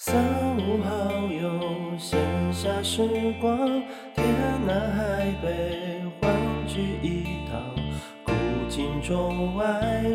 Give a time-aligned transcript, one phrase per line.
[0.00, 0.14] 三
[0.58, 2.20] 五好友，闲
[2.52, 3.02] 暇时
[3.40, 3.58] 光，
[4.14, 4.24] 天
[4.64, 6.32] 南海北，欢
[6.68, 7.60] 聚一堂。
[8.24, 8.32] 古
[8.68, 9.64] 今中外，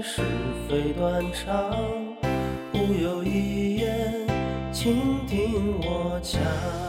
[0.01, 0.21] 是
[0.69, 1.77] 非断肠，
[2.73, 4.25] 无有一言，
[4.71, 4.96] 倾
[5.27, 6.82] 听我讲。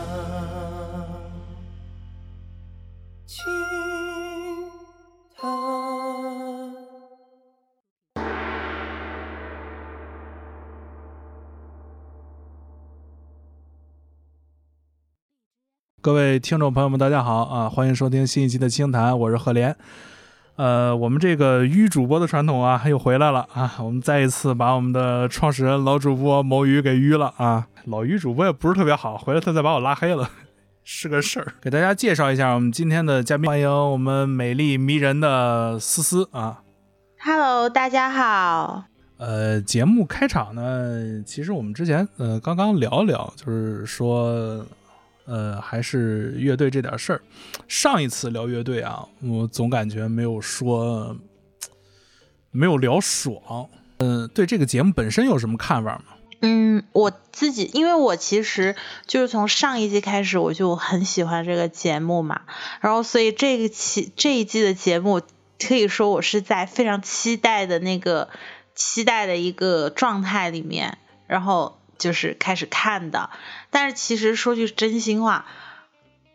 [16.05, 17.67] 各位听众朋友们，大家好啊！
[17.67, 19.75] 欢迎收听新一期的清谈，我是赫连。
[20.57, 23.77] 呃，我们这个鱼主播的传统啊，又回来了啊！
[23.79, 27.69] 我们再一次把我们的创始人老主播某鱼给鱼了啊！
[27.87, 30.29] 老鱼主播也不是特别好，回来他再把我拉黑了，
[30.85, 31.55] 是个事儿。
[31.63, 36.61] 给大家介绍一下我们今天的嘉宾，欢迎我们美丽迷人的思思啊
[37.21, 38.85] ！Hello，大家好。
[39.17, 44.67] 呃，节目开场呢，其实我们之前呃刚刚聊了聊，就是说，
[45.27, 47.23] 呃，还是乐队这点事儿。
[47.69, 51.17] 上一次聊乐队啊，我总感觉没有说，
[52.51, 53.69] 没有聊爽。
[53.99, 56.05] 嗯、对这个节目本身有什么看法吗？
[56.41, 62.43] 嗯，我自己，因为我其实就是从上一季开始我就很喜欢这个节目嘛，
[62.81, 65.23] 然后所以这个期这一季的节目
[65.59, 68.29] 可以说我是在非常期待的那个
[68.75, 73.31] 期待的一个状态里面，然后就是开始看的。
[73.71, 75.47] 但是其实说句真心话，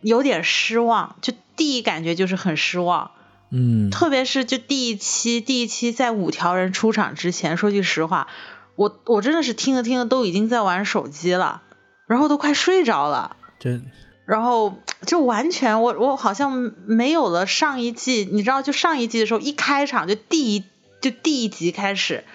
[0.02, 3.11] 有点失望，就第一感觉就是很失望。
[3.52, 8.27] 嗯，特别是就第一期，第一期在五条人出场之前，说句实话，
[8.75, 11.63] 我我真的是听着听着都已经在玩手机了，
[12.07, 13.91] 然后都快睡着了，真
[14.27, 20.63] 然后就完全我我好像没有了上一季，你知道，就上一季的时候一开场就第一
[21.02, 22.25] 就第一集开始，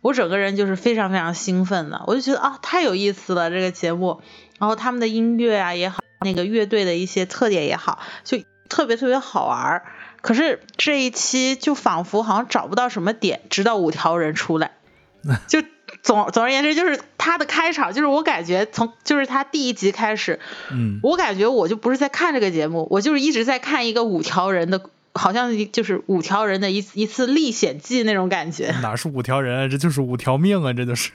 [0.00, 4.20] 我整个人就是非常非常兴奋的，我就觉得啊太有意思了这个节目，
[4.58, 9.82] 然后他们的音乐啊也好，那个乐队的一些特点也好，就特别特别好玩儿。
[10.22, 14.72] 可是这一期就仿佛好像找不到什么点，直到五条人出来，
[15.48, 15.62] 就
[16.02, 21.00] 总总而言之就是他的开场，就是我感觉从就是他第一集开始，嗯。
[21.02, 24.82] 我感觉我就不是在看这个节目，我就是一直在看一个五条人的，
[25.20, 28.74] 好像就是五条人的一一次历险记那种感觉。
[28.80, 31.12] 哪是五条人啊，这就是五条命啊，这就是。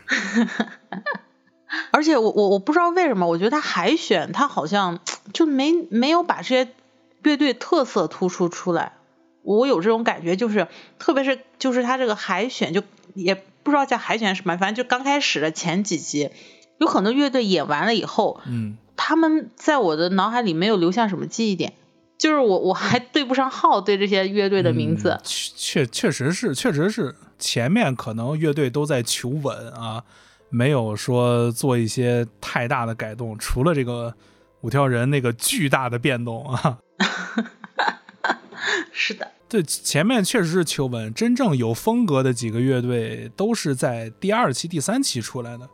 [1.92, 5.00] 而且我我我不知道为什么，我觉得他海选他好像
[5.34, 6.68] 就没没有把这些
[7.24, 8.94] 乐队特色突出出来。
[9.42, 10.68] 我有这种感觉，就是
[11.00, 12.84] 特别是就是他这个海选，就
[13.16, 16.30] 也不知道叫海选什么，反正就刚开始的前几集，
[16.80, 21.74] 有很多乐队演完了以后，嗯他们在我的脑海里没有留下什么记忆点，
[22.18, 25.10] 就是我我还对不上号对这些乐队的名字。
[25.10, 25.22] 嗯
[25.58, 30.04] 确确实是，确实是前面可能乐队都在求稳啊，
[30.50, 34.16] 没有说做一些太大的改动，除了这个
[34.62, 36.80] 五条人那个巨大的变动啊。
[38.94, 45.70] 是的，对，前面确实是求稳，真正有风格的几个乐队都是在第二期、第三期出来的。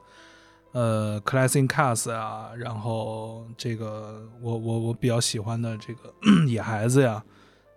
[0.73, 6.13] 呃，Classic Cast 啊，然后这个我我我比较喜欢的这个
[6.47, 7.21] 野孩子呀，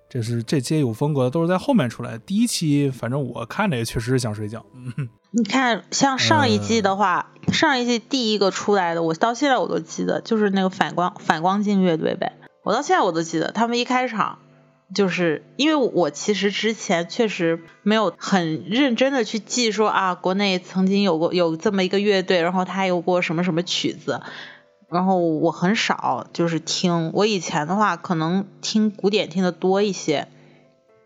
[0.09, 2.17] 这是这些有风格的都是在后面出来。
[2.19, 12.33] 第一期反正我看着也确实是想睡觉，嗯， 你看像上一季的话，上一季第一个出来的，我到现在我都记得，就是那个反光反光镜乐队呗，
[12.63, 14.39] 我到现在我都记得，他们一开场。
[14.95, 24.23] 就是因为我其实之前确实没有很认真的去记说啊，国内曾经有过有这么一个乐队，然后他有过什么什么曲子，
[24.89, 30.29] 然后我很少就是听，我以前的话可能听古典听的多一些，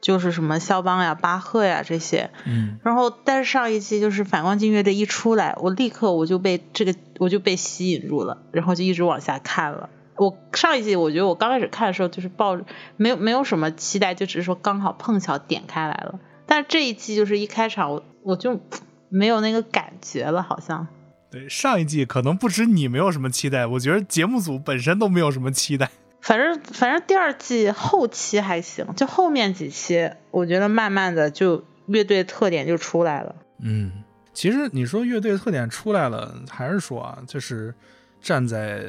[0.00, 2.78] 就是什么肖邦呀、巴赫呀这些，嗯。
[2.84, 9.88] 然后但是上一期就是反光镜乐队一出来，我立刻我就被这个我就被吸引住了，然后就一直往下看了。
[10.18, 12.64] 我上一季我觉得我刚开始看的时候就是抱着
[12.96, 16.18] 没有没有什么期待，就只是说刚好碰巧点开来了。
[16.44, 18.60] 但是这一季就是一开场我我就
[19.08, 20.86] 没有那个感觉了，好像。
[21.30, 25.90] 对，上一季可能不止你没有什么期待，我觉得节目组本身都没有什么期待。
[26.20, 33.34] 反正反正第二季后期还行，就后面几期我觉得慢慢的就乐队特点就出来了。
[33.62, 37.74] 嗯，其实你说乐队特点出来了，还是说啊，就是
[38.20, 38.84] 站在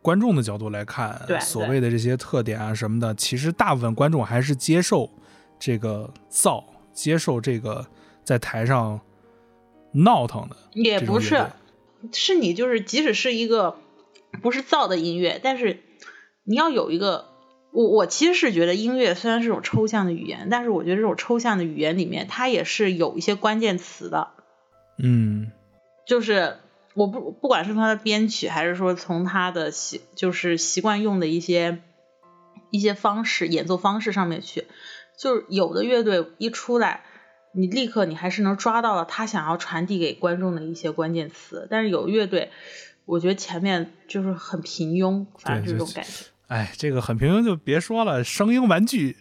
[0.00, 5.10] 观众的角度来看，对所谓的这些特点啊什么的，其实大部分观众还是接受
[5.58, 7.86] 这个造，接受这个
[8.24, 9.00] 在台上
[9.92, 10.56] 闹腾的。
[10.72, 11.46] 也不是
[12.12, 13.76] 是你就是即使是一个
[14.42, 15.80] 不是造的音乐，但是
[16.44, 17.26] 你要有一个，
[17.72, 24.28] 我我其实是觉得音乐虽然是种抽象的语言，但是我觉得这种抽象的语言里面，它也是有一些关键词的，
[25.02, 25.52] 嗯。
[26.06, 26.56] 就是
[26.94, 31.78] 我不不管是从他的编曲，还是说从他的习就是习惯用的一些
[32.70, 34.66] 一些方式演奏方式上面去，
[35.16, 37.04] 就是有的乐队一出来，
[37.54, 42.50] 你立刻你还是能抓到了他想要传递给观众的一些关键词，但是有乐队，
[43.04, 46.26] 我觉得前面就是很平庸，反正这种感觉。
[46.48, 49.18] 哎，这个很平庸就别说了，声音玩具，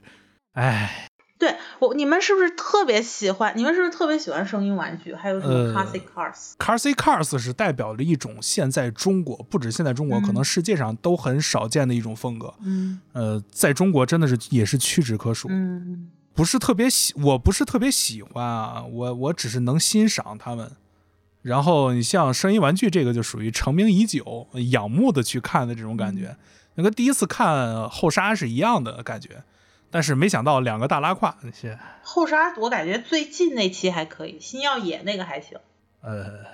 [0.54, 1.08] 哎。
[1.40, 3.54] 对我，你们是不是特别喜欢？
[3.56, 5.14] 你们是不是特别喜欢声音玩具？
[5.14, 12.54] 还有什么 Carsy Cars？Carsy Cars 是代表了一种现在中国，不止现在中国，可能世界上都很少见的一种风格。
[12.64, 15.48] 嗯，呃，在中国真的是也是屈指可数。
[15.52, 20.72] 嗯，不是特别喜，我不是特别喜欢啊，我我只是能欣赏他们。
[21.44, 26.36] 然后你像声音玩具这个，就属于成名已久、仰慕的去看的这种感觉，
[26.76, 29.44] 那跟第一次看后沙是一样的感觉。
[29.90, 35.58] 但是没想到两个大拉胯那些后沙，我感觉最近那期还可以，新耀野那个还行。
[36.02, 36.46] 呃，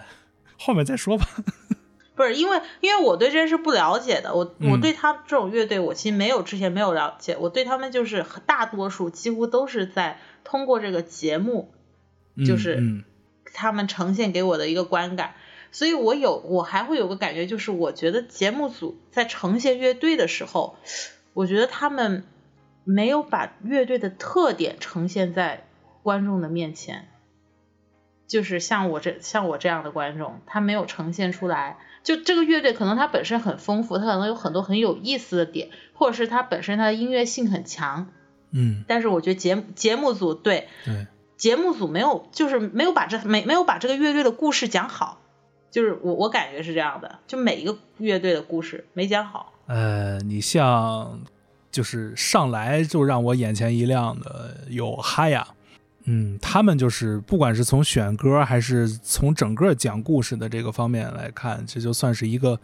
[0.58, 1.28] 后面再说吧。
[2.16, 11.74] 不是因为因为我对这件事不了解的，我我对他这种乐队，我其实没有之前没有了解，我对他们就是大多数几乎都是在通过这个节目，
[12.46, 13.04] 就是
[13.52, 15.34] 他们呈现给我的一个观感，
[15.72, 20.78] 所以我有我还会有个感觉，就是我觉得节目组在呈现乐队的时候，
[21.34, 22.26] 我觉得他们。
[22.84, 25.66] 没有把乐队的特点呈现在
[26.02, 27.08] 观众的面前，
[28.28, 31.78] 就是像我这像我这样的观众，他没有呈现出来。
[32.04, 38.10] 就这个乐队可能它本身很丰富，它可能有很多很有意思的点，或者是它本身它的音乐性很强。
[38.52, 38.84] 嗯。
[38.90, 41.08] 但是我觉得节节目组对对
[41.38, 45.22] 节目组没有就是没有把这没没有把这个乐队的故事讲好，
[45.72, 49.54] 就是我我感觉是这样的，就每一个乐队的故事没讲好。
[49.68, 51.22] 呃，你像。
[51.74, 55.46] 就是上来就让我眼前一亮的有哈雅，
[56.04, 62.60] 嗯，他们就是不管是从选歌还是从整个讲故事的这个方面来看，这就算是一个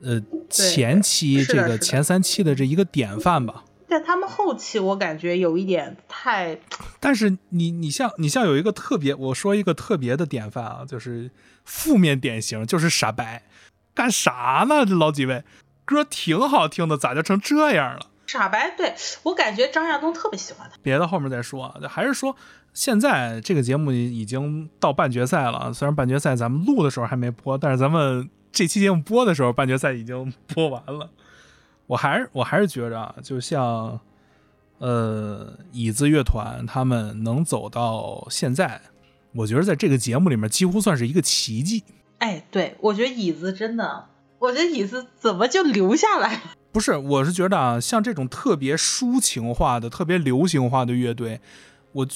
[0.00, 0.18] 呃
[0.48, 3.64] 前期这个前三期的这一个典范吧。
[3.86, 6.58] 但他们后期我感觉有一点太
[6.98, 11.30] 但是你你像你像有一个特别，我说一个特别的典范啊，就是
[11.66, 13.42] 负面典型，就是傻白，
[13.92, 14.86] 干啥呢？
[14.86, 15.44] 这老几位
[15.84, 18.06] 歌挺好听的，咋就成这样了？
[18.32, 18.94] 傻白，对
[19.24, 20.76] 我感觉张亚东特别喜欢他。
[20.82, 22.34] 别的后面再说，还是说
[22.72, 25.70] 现在这个节目已经到半决赛了。
[25.72, 31.10] 虽然半决赛咱们录的时候还没播，但是咱们这期节目播的时候，半决赛已经 播完了。
[31.86, 34.00] 我还是我还是觉着啊，就像
[34.78, 38.80] 呃椅子乐团他们能走到现在，
[39.34, 41.84] 我觉得在这个节目里面几乎算是一个奇迹。
[42.18, 44.06] 哎，对我觉得椅子真的，
[44.38, 46.40] 我觉得椅子怎么就留下来了？
[46.72, 51.38] 不是，我是觉得啊，像这种特别抒情化的、特别流行化的乐队，
[51.92, 52.06] 我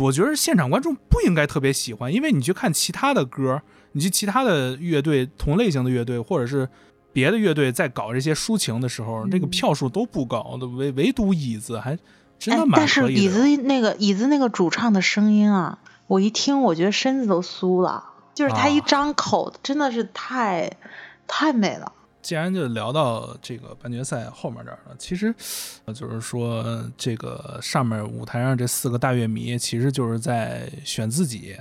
[0.00, 3.60] 我觉得现场观众不应该特别喜欢，因为你去看其他的歌，
[3.92, 6.66] 你去其他的乐队同类型的乐队，或者是
[7.12, 11.98] 别的乐队在搞这些抒情的时候，那个票数都不高的，唯唯独椅子还
[12.38, 12.80] 真的蛮可以的。
[12.80, 18.04] 但是椅子那个椅子那个主唱的声音啊，我一听我觉得身子都酥了，
[18.34, 20.78] 就是他一张口真的是太
[21.26, 21.92] 太美了。
[22.22, 25.34] 既然就聊到这个半决赛后面这儿了，其实
[25.94, 31.56] 就是说这个上面舞台上这四个大乐迷，其实就是在选自己。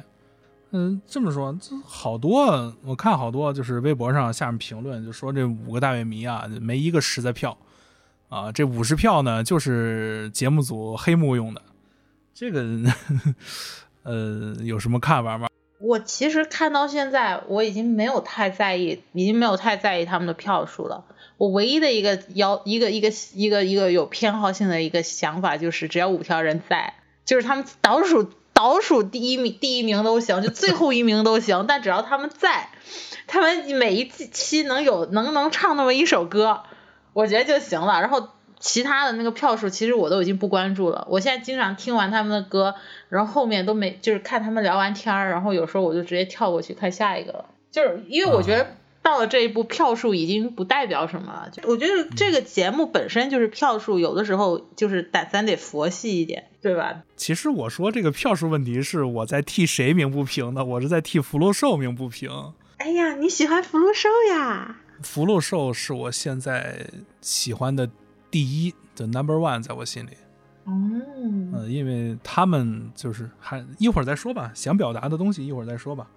[0.72, 7.58] 嗯，这么说，这好多我看好多就是微博上下面评论就说这五个大乐迷啊，没一个实在票
[8.30, 11.62] 啊，这五十票呢就是节目组黑幕用的。
[12.32, 12.64] 这个
[14.04, 15.49] 呃有什么看法吗？
[15.80, 21.06] 我其实看到现在，我已经没有太在意，已经没有太在意他们的票数了。
[21.38, 26.96] 我唯一的一个要一个一个一个一个有偏好性的一个想法就是，只要五条人在，
[27.26, 32.70] 就是他们倒数倒数第一名第一名都行，就最后一名都行，但只要他们在，
[33.26, 36.64] 他们每一期能有能能唱那么一首歌，
[37.14, 38.02] 我觉得就行了。
[38.02, 38.30] 然后。
[38.60, 41.08] 其他的那个票数，其实我都已经不关注了。
[41.10, 42.76] 我现在经常听完他们的歌，
[43.08, 47.46] 然后后面都没，就是看他们聊完天儿，然后有时候我就直接跳过去看下一个了。
[47.72, 51.50] 就是因为我觉得到了这一步，票数已经不代表什么了。
[51.64, 57.04] 我觉得这个节目本身就是票数，有的时候就是咱咱得佛系一点，对吧？
[57.16, 60.66] 其实我说这个票数问题是我在替谁鸣不平呢？
[60.66, 62.30] 我是在替福禄寿鸣不平。
[62.78, 64.78] 哎呀，你喜欢福禄寿呀？
[65.02, 66.88] 福禄寿是我现在
[67.22, 67.90] 喜欢的。
[68.32, 70.18] 第一的 number one 在我心里，
[70.66, 76.08] 嗯，呃，因为他们就是还一会儿再说吧，想表达的东西一会儿再说吧。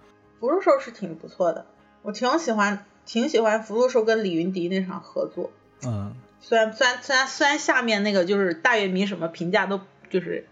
[0.40, 1.66] 福禄寿是挺不错的，
[2.02, 5.50] 我挺喜欢，挺喜欢福禄寿跟李云迪那场合作。
[5.87, 10.47] 嗯，虽然虽然虽然虽然下面那个就是大乐迷什么评价都就是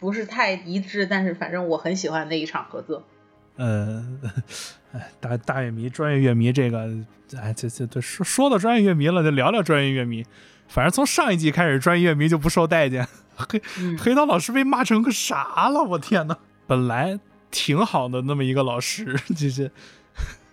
[0.00, 3.04] 不是太一致，但是反正我很喜欢那一场合作。
[3.56, 4.04] 呃，
[4.94, 6.88] 哎，大大乐迷、专业乐迷这个，
[7.36, 10.24] 哎，这这这说说到专业乐迷了，就聊聊专业乐迷。
[10.66, 13.60] 反正从上一季开始，专业乐迷就不受待见， 黑
[13.98, 15.82] 黑桃老师被骂成个啥了？
[15.82, 17.18] 我天呐，本来
[17.50, 19.70] 挺好的那么一个老师， 就是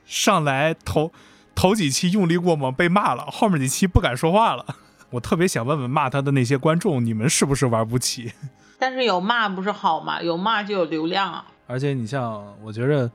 [0.05, 1.11] 上来头
[1.53, 4.65] 头几期用力过猛被骂了，后面几期不敢说话了。
[5.11, 8.33] 我特别想问问骂他的那些观众，你们是不是玩不起？
[8.77, 10.21] 但是有骂不是好吗？
[10.21, 11.45] 有骂就有流量啊。
[11.67, 13.09] 而且你像，我觉着，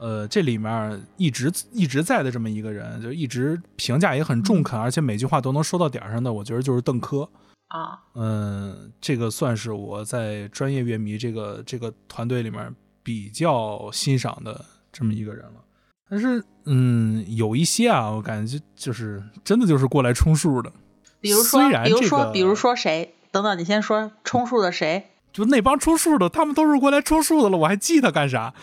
[0.00, 7.28] 呃，这里面一直一直在的这么一个人，就一直评价也很中肯，而且每句话都能说到点上的，我觉得就是邓科
[7.68, 8.00] 啊。
[8.14, 15.60] 嗯，这个算是我在专业乐迷这个这个团队里面比较欣赏的这么一个人了。
[16.08, 20.72] 但是，嗯，有一些啊，我感觉就是真的就是过来充数的。
[21.20, 23.14] 比如说，比如说，比如说谁？
[23.30, 25.10] 等等，你先说充数的谁？
[25.32, 28.54] 就那帮充数的，他们都是过来充数的了，我还记他干啥？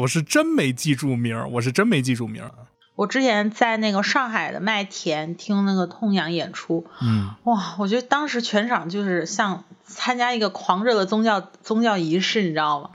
[0.00, 2.50] 我是真没记住名儿我是真没记住名儿
[2.96, 12.90] 我之前在那个上海的麦田听那个痛仰演出，嗯，哇，我觉得当时全场就是像参加一个狂热的宗教宗教仪式，你知道吗？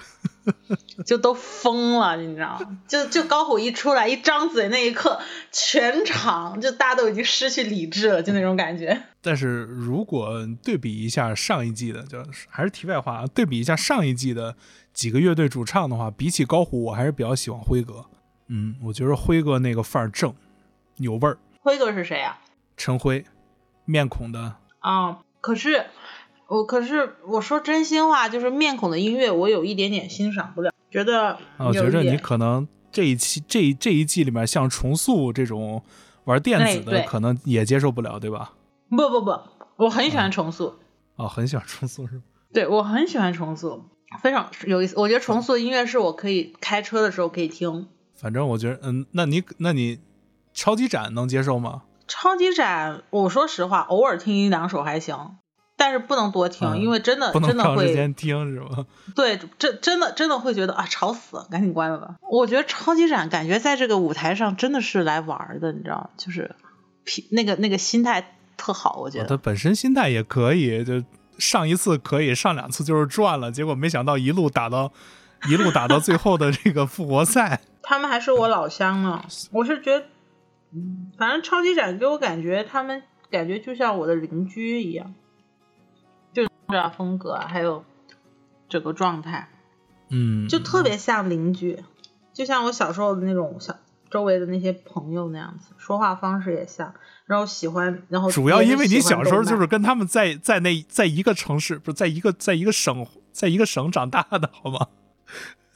[1.06, 2.78] 就都疯了，你知道吗？
[2.88, 5.20] 就就高虎一出来一张嘴那一刻，
[5.52, 9.04] 全场就大家都已经失去理智了，就那种感觉。
[9.22, 14.56] 但是如果对比一下上一季的，就还是题外话，对比一下上一季的
[15.00, 18.04] 几个乐队主唱的话，比起高虎，我还是比较喜欢辉哥。
[18.48, 20.36] 嗯，我觉得辉哥那个范儿正，
[20.98, 21.38] 有味儿。
[21.62, 22.38] 辉哥是谁啊？
[22.76, 23.24] 陈辉，
[23.86, 24.58] 面孔的。
[24.80, 25.86] 啊，可是。
[26.48, 35.82] 我可是我说真心话，就是面孔的音乐，我有一点点欣赏不了，觉得我觉着你可能这一期这这一季里面，像重塑这种
[36.26, 38.52] 玩电子的，可能也接受不了，对吧？
[38.90, 39.40] 不不不，
[39.78, 40.74] 我很喜欢重塑。
[41.16, 42.24] 哦，很喜欢重塑是吗？
[42.52, 43.86] 对，我很喜欢重塑，
[44.22, 44.96] 非常有意思。
[44.98, 47.88] 我觉得重塑音乐是我可以开车的时候可以听。
[48.16, 50.00] 反正我觉得，嗯，那你那你
[50.54, 51.84] 超级展能接受吗？
[52.08, 55.38] 超级展，我说实话，偶尔听一两首还行。
[55.78, 58.86] 但是不能多听，因为真的真的会听是吗？
[59.16, 62.18] 对，真真的真的会觉得啊，吵死，赶紧关了吧。
[62.30, 66.54] 我觉得超级展感觉在这个舞台上真的是来玩的，你知道就是
[67.32, 69.26] 那个那个心态特好，我觉得。
[69.26, 71.02] 他本身心态也可以，就
[71.40, 74.92] 上一次可以上两次就是赚了，结果没想到一路打到
[75.50, 77.62] 一路打到最后的这个复活赛。
[77.82, 80.06] 他们还是我老乡呢，我是觉得，
[80.74, 85.16] 嗯，反正超级展给我感觉他们感觉就像我的邻居一样。
[86.34, 87.84] 就这，风格还有
[88.68, 89.50] 整个状态，
[90.10, 91.84] 嗯，就特别像邻居，
[92.32, 93.76] 就像我小时候的那种小
[94.10, 96.94] 周围的那些朋友那样子，说话方式也像，
[97.26, 104.88] 然后喜欢，然后主要因为你小时候就是跟他们在在那在一个城市，不是在一个在一个省在一个省长大的，好吗？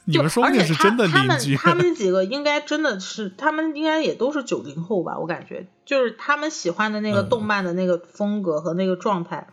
[0.06, 1.56] 你们说不定是真的邻居。
[1.56, 5.18] 他们几个应该真的是，他们应该也都是九零后吧？
[5.18, 9.46] 我感觉就是他们喜欢的那个动漫的那个风格和那个状态。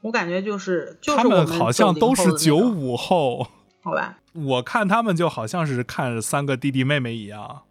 [0.00, 3.48] 我感觉就是，他们好像都是九五后，
[3.82, 4.16] 好吧？
[4.32, 7.62] 我看他们就好像是看三个弟弟妹妹一样，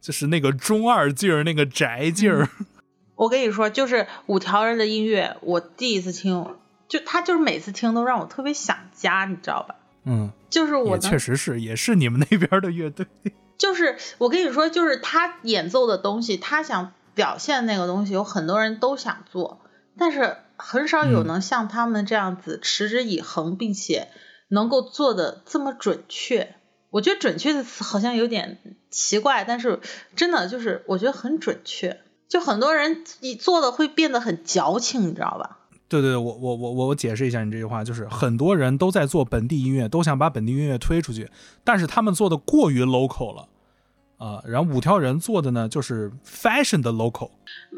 [0.00, 2.48] 就是那个中二劲儿，那个宅劲儿。
[3.14, 6.56] 我跟你说，就是五条人的音乐，我第一次听，
[6.88, 9.76] 就他就是每次听都让我特别想家，你知道吧？
[10.04, 13.06] 嗯，就是我确实是，也是你们那边的乐队。
[13.58, 19.60] 就是我跟你说，就是他演奏的东西，他想表现那个东西，有很多人都想做，
[19.96, 20.38] 但是。
[20.60, 24.08] 很少有能像他们这样子持之以恒，并且
[24.48, 26.56] 能够做的这么准确。
[26.90, 28.58] 我觉得“准确”的词好像有点
[28.90, 29.80] 奇怪，但是
[30.16, 32.00] 真的就是我觉得很准确。
[32.28, 35.58] 就很多人你做的会变得很矫情，你知道吧？
[35.88, 41.30] 对对，我我我我我解释一下你这句话，就是很多人都在做本地音乐，都想把本地音乐推出去，
[41.64, 43.48] 但是他们做的过于 local 了。
[44.18, 47.30] 啊，然后五条人做的呢，就是 fashion 的 local。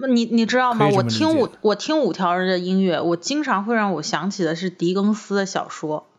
[0.09, 0.89] 你你知道吗？
[0.89, 6.10] 我听五我听五条人的音乐，我经常会让我想起的是狄更斯的小说。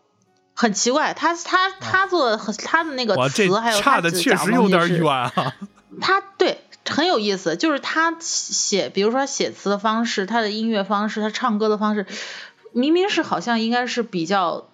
[0.62, 5.56] 很奇怪，他他他做的他的那个词还有差的确实有点远啊。
[6.00, 12.06] 他对很有意思，就是他写，比如说写词的方式，他的音乐方式，他唱歌的方式，
[12.74, 14.68] 明明是好像应该是比较。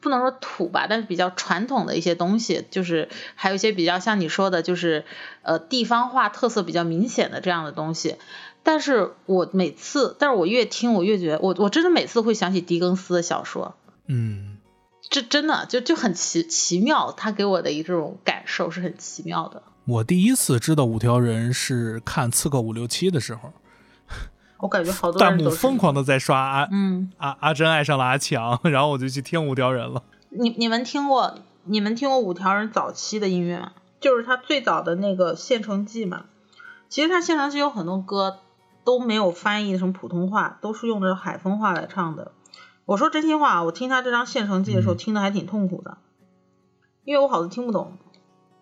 [0.00, 5.04] 不能说土吧，但是比较传统的一些东西，就是还有一些比较像你说的，就是
[5.42, 8.16] 呃地方化特色比较明显的这样的东西。
[8.64, 13.76] 但是我每次，但是我越听我越觉得，我我真的每次会想起狄更斯的小说。
[14.08, 14.51] 嗯，
[15.12, 19.62] 这真的就就很奇奇妙，他给我的一种感受是很奇妙的。
[19.84, 23.52] 我第一次知道五条人是看《刺客伍六七》的时候。
[24.58, 30.02] 我感觉好多弹幕疯狂的在刷阿嗯阿阿珍爱上了阿强，然后我就去听五条人了。
[30.30, 33.72] 你你们听过你们听过五条人早期的音乐吗？
[34.00, 36.24] 就是他最早的那个《县城记》嘛。
[36.88, 38.38] 其实他《县城记》有很多歌
[38.82, 42.32] 都没有翻译成普通话，都是用的海风话来唱的。
[42.84, 45.98] 我说真心话，我听他这张《现成记》的时候，听的还挺痛苦的，
[47.04, 47.98] 因为我好多听不懂。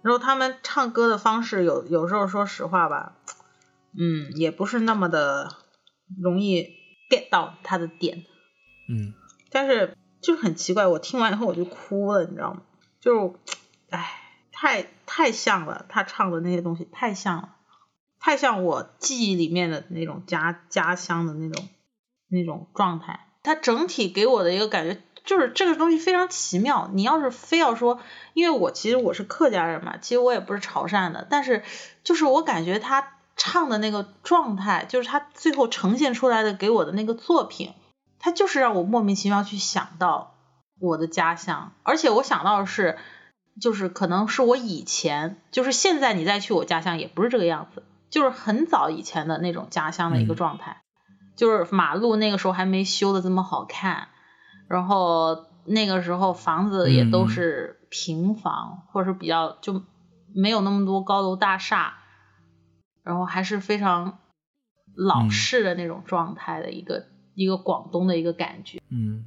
[0.03, 3.17] 然后他们唱歌的方式有有时候说实话吧，
[3.99, 5.57] 嗯，也不是那么的
[6.19, 6.69] 容易
[7.11, 8.25] get 到他的点。
[8.89, 9.15] 嗯，
[9.51, 12.63] 但是就很奇怪，我听完以后我就哭了，你知道吗？
[13.01, 13.37] 就，
[13.91, 14.11] 唉，
[14.53, 17.57] 太太像了，他唱的那些东西太像了，
[18.19, 21.69] 太像我记忆里面的那种家家乡的那种
[22.29, 23.27] 那种状态。
[23.43, 26.91] 它整体给我的一个感觉就是这个东西非常奇妙。
[26.93, 28.01] 你要是非要说，
[28.35, 31.63] 因为我其实我是客家人嘛，其实我也不是潮汕的，但是
[32.05, 37.73] 就是我感觉他唱的那个状态，就是他最后呈现出来的给我的那个作品，
[38.19, 40.35] 他就是让我莫名其妙去想到
[40.79, 42.99] 我的家乡，而且我想到的是，
[43.61, 50.83] 就是可能是我以前，就是现在你再去我家乡也不是这个样子，就是很早以前的那种家乡的一个状态。
[51.41, 54.09] 就是马路那个时候还没修的这么好看，
[54.69, 59.83] 然后那个时候房子也都是平房，或者是比较就
[60.35, 61.95] 没有那么多高楼大厦，
[63.03, 64.19] 然后还是非常
[64.95, 68.79] 老式的那种状态的一个一个广东的一个感觉。
[68.91, 69.25] 嗯，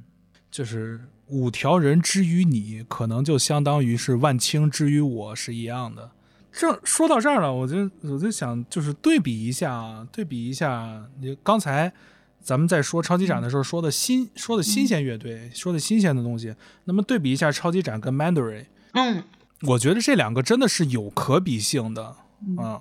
[0.52, 6.12] 就是五条人之于你，可能就相当于是万青之于我是一样的。
[6.56, 11.92] 这说到这儿了，我就我就想，就是对比一下，对比一下，你刚才
[12.40, 19.24] 咱们在说超级展的时候说的新说的新鲜乐队，说的新鲜的东西，那么对比一下超级展跟 Mandarin，嗯，
[19.62, 22.14] 我觉得这两个真的是有可比性的，
[22.56, 22.80] 啊，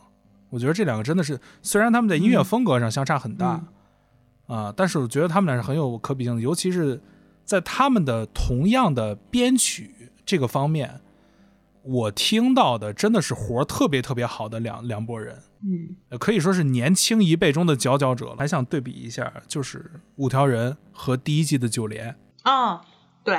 [0.52, 3.60] 我觉得这两个真的是，虽然他们在音乐风格上相差很大，
[4.46, 7.02] 啊，但是我觉得他们俩是很有可比性的，尤其是
[7.44, 11.02] 在他们的同样的编曲这个方面。
[11.84, 18.36] 我听到的真的是活特别特别好的两两拨人，嗯，可以说是年轻一辈中的佼佼者了。
[18.38, 22.16] 还想对比一下，就是五条人和第一季的九连。
[22.46, 22.82] 哦，
[23.24, 23.38] 对，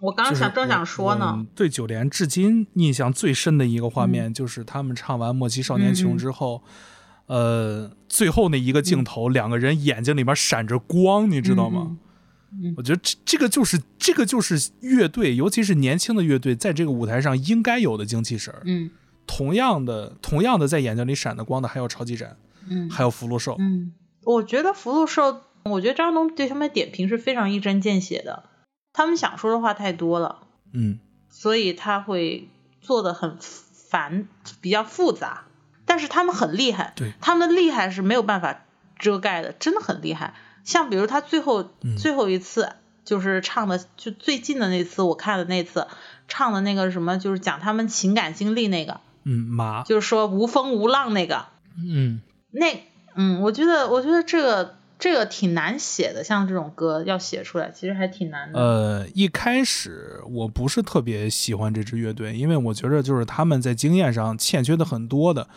[0.00, 1.46] 我刚想正想说呢。
[1.54, 6.62] 对九连至今印象最深的一个画面，就是他们唱完《莫欺少年穷》之后，
[7.26, 11.98] 呃，最后那一个镜头，两个人眼睛里面闪着光，你知道吗？
[12.76, 18.90] 我觉得这这个就是这个就是乐队，尤其是年轻的乐队，在这个舞台上应该有的精气神嗯，
[19.26, 22.36] 同样的，同样的在眼睛里闪的光的还有超级展，
[22.68, 23.56] 嗯，还有福禄寿。
[23.58, 23.92] 嗯，
[24.24, 28.44] 我觉得福禄寿，我觉得张东对他们点评是非常一针见血的。
[28.92, 32.48] 他们想说的话太多了，嗯，所以他会
[32.80, 34.26] 做的很繁，
[34.60, 35.44] 比较复杂。
[35.84, 38.66] 但是他们很厉害，对，他们的厉害是没有办法
[38.98, 40.34] 遮盖的，真的很厉害。
[40.68, 45.86] 像比如他最后最后一次就是唱的，就最近的那次我看的那次
[46.28, 51.46] 唱的那个什么，就是讲他们情感经历那个，嗯，马，就是说无风无浪那个，
[51.78, 52.82] 嗯，那
[53.14, 58.60] 嗯，我觉得我觉得这个这个挺难写的，像这种歌要写出来，其实还挺难的。
[58.60, 65.48] 呃，一开始我不是特别喜欢这支乐队，因为我觉得就是他们在经验上欠缺的很多的，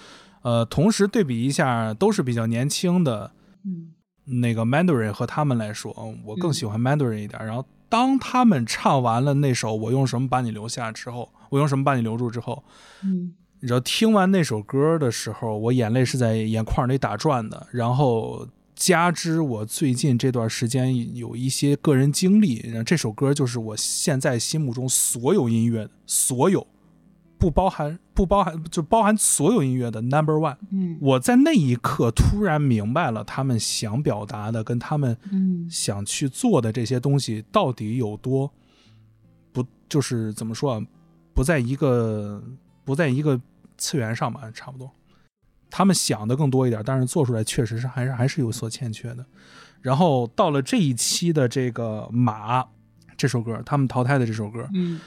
[0.43, 3.32] 呃，同时对比一下都是比较年轻的，
[3.65, 3.91] 嗯。
[4.39, 5.94] 那个 Mandarin 和他们来说，
[6.26, 7.46] 我更喜欢 Mandarin 一点。
[7.46, 12.63] 然后当他们唱完了那首《我用什么把你留下》之后，我用什么把你留住之后，
[13.04, 17.67] 嗯，你知道听完那首歌的时候，我眼泪是在眼眶里打转的。
[17.72, 26.65] 然后加之我最近这段时间有一些个人经历，这首歌就是我现在心目中所有音乐所有。
[27.41, 30.56] 不包含不包含就包含所有音乐的 number one。
[30.69, 35.17] 嗯，我在那一刻突然明白了他们想表达的跟他们
[35.67, 38.54] 想去做的这些东西到底有多
[39.51, 40.82] 不就是怎么说啊？
[41.34, 42.43] 不在一个
[42.86, 43.41] 不在一个
[43.75, 44.91] 次元上吧，差不多。
[45.71, 49.25] 他们想的更多一点，但是做出来确实是还是还是有所欠缺的。
[49.82, 52.63] 然后到了这一期的这个马
[53.17, 54.99] 这首歌，他们淘汰的这首歌，嗯。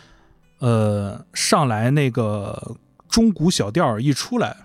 [0.58, 2.76] 呃，上来那个
[3.08, 4.56] 中古小调一出来，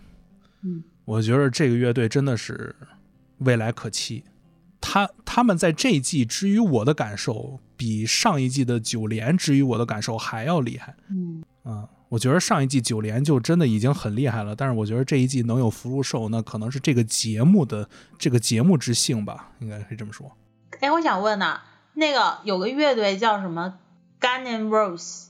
[0.62, 2.76] 嗯，我觉得这个乐队真的是
[3.40, 4.24] 未来可期。
[4.82, 10.96] 他他们在这一季之于我的感受，比上一季的九连之于我的感受还要厉害。
[11.10, 20.32] 嗯，啊，我觉得上一季九连就真的已经很厉害了，但是我觉得这一季能有福禄寿，那可能是这个节目的这个节目之幸吧，应该可以这么说。
[20.80, 21.60] 哎，我想问呢，
[21.96, 23.80] 那个有个乐队叫什么
[24.22, 25.29] Gun and Rose。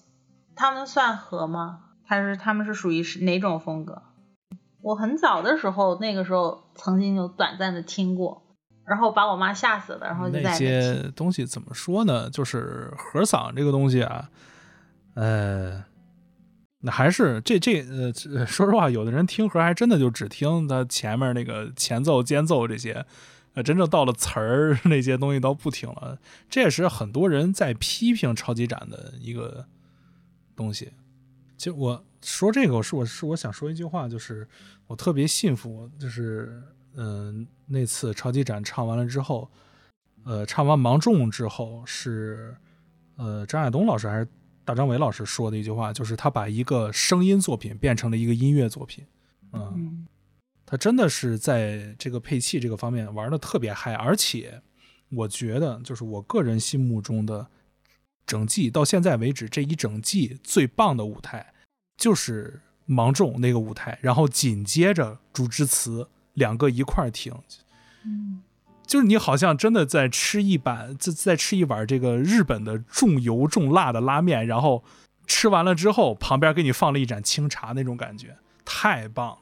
[0.59, 1.79] 他们算和吗？
[2.05, 4.01] 还是他们是属于是哪种风格？
[4.81, 8.43] 我很早的时候，那个时候曾经有短暂的听过，
[8.85, 12.29] 然后把我妈吓死了，然后就那些东西怎么说呢？
[12.29, 14.29] 就是和嗓这个东西啊，
[15.13, 15.81] 呃，
[16.81, 23.05] 那还是这这呃，这说实话，有的人听和还真的就只听他前面那个前奏、间奏这些，
[23.53, 26.17] 呃，真正到了词儿那些东西都不听了。
[26.49, 29.65] 这也是很多人在批评超级展的一个
[30.59, 30.91] 东西。
[31.57, 34.45] 其实我说这个，我是我是我想说一句话，就是
[34.87, 36.61] 我特别信服，就是
[36.95, 39.49] 嗯、那次超级展唱完了之后，
[40.25, 42.55] 呃，唱完《芒种》之后是
[43.15, 44.27] 呃张亚东老师还是
[44.65, 49.05] 大张伟老师说的一句话，就是他把一个声音作品变成了一个音乐作品，
[49.53, 50.07] 嗯，嗯
[50.65, 54.61] 他真的是在这个配器这个方面玩的特别嗨，而且
[55.09, 57.47] 我觉得就是我个人心目中的
[58.29, 61.51] 整季到现在为止这一整季最棒的舞台
[61.97, 67.33] 就是芒种那个舞台，然后紧接着竹之词两个一块儿听，
[68.05, 68.43] 嗯
[68.85, 74.83] 就是你好像真的在吃一碗，在在吃一碗这个日本的重油重辣的拉面，然后
[75.25, 79.37] 吃完了之后，旁边给你放了一盏清茶，那种感觉太棒了。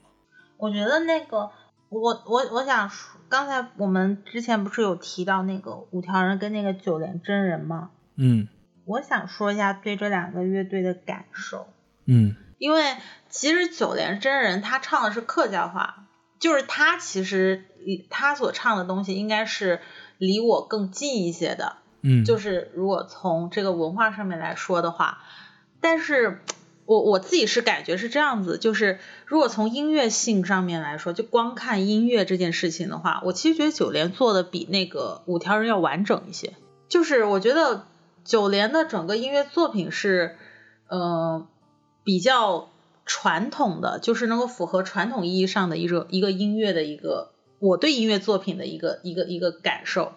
[0.57, 1.49] 我觉得那个，
[1.89, 7.91] 我我我想说，刚才我们之前不是有提到那个五条人跟那个九连真人吗？
[8.15, 8.47] 嗯
[8.87, 11.67] 我想说一下对这两个乐队的感受，
[12.05, 12.95] 嗯因为
[13.29, 16.07] 其实九连真人他唱的是客家话，
[16.39, 17.65] 就是他其实
[18.09, 19.79] 他所唱的东西应该是
[20.17, 25.19] 离我更近一些的，嗯，就是如果从这个文化上面来说的话，
[25.81, 26.41] 但是
[26.85, 36.53] 我我自己是感觉是这样子，就是如果从音乐性上面来说，就光看音乐这件事情的话，我其实觉得九连做的比那个五条人要完整一些。
[36.89, 37.85] 就是我觉得
[38.27, 40.35] 九连的整个音乐作品是，
[40.87, 41.47] 呃，
[42.03, 42.69] 比较
[43.05, 50.13] 传统的，就是能够符合传统意义上的一种一个音乐的一个我对音乐作品的一个一个一个感受。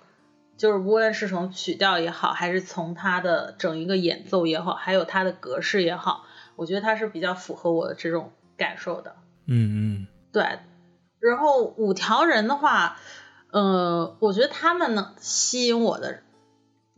[0.56, 9.14] 就是无论是从曲调也好，还是从它的整一个演奏也好，还有它的格式也好，我觉得它是比较符合我的这种感受的。
[9.46, 10.58] 嗯嗯对，
[11.18, 12.98] 然后五条人的话，
[13.52, 16.22] 呃，我觉得他们呢吸引我的，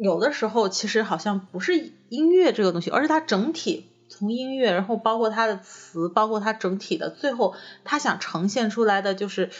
[0.02, 9.50] 有的时候其实好像不是音乐这个东西，而是它整体从音乐，然后包括它的词，包括它整体的最后他想呈现出来的就是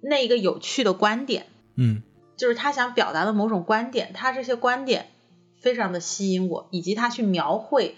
[0.00, 1.46] 那一个有趣的观点。
[1.76, 2.02] 嗯
[2.36, 5.08] 就是他想表达的某种观点，他这些观点
[5.60, 7.96] 非常的吸引我，以及他去描绘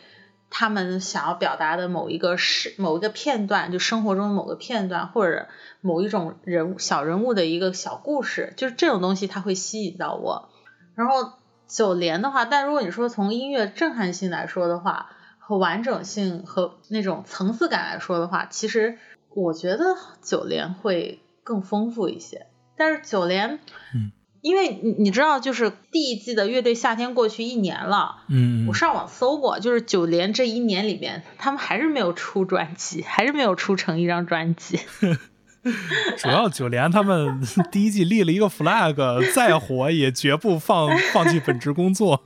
[0.48, 5.48] 他们想要表达的某一个事、某一个片段，就生活中的某个片段，或者
[5.82, 10.48] 某一种人物小人物的一个小故事，就是这种东西，它会吸引到我。
[10.94, 11.32] 然后
[11.70, 18.98] 九连的话，但如果你说从音乐震撼性来说的话，和完整性和那种层次感来说的话，其实
[19.34, 22.48] 我觉得九连会更丰富一些。
[22.76, 23.60] 但是九连，
[23.94, 34.80] 嗯，因为你你知道，就是第一季的乐队夏天过去一年了，嗯，我上网搜过，就是九连这一年里面，他们还是没有出专辑，还是没有出成一张专辑。
[36.16, 42.22] 主要九连他们第一季立了一个 flag，再火也绝不放放弃本职工作。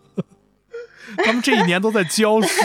[1.18, 2.62] 他们这一年都在教书。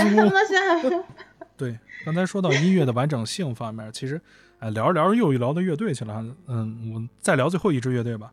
[1.57, 4.21] 对，刚才说到音乐的完整性方面，其实
[4.59, 6.23] 哎聊着聊着又聊到乐队去了。
[6.47, 8.31] 嗯，我再聊最后一支乐队吧。